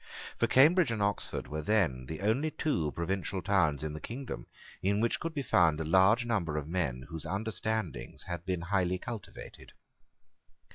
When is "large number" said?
5.85-6.57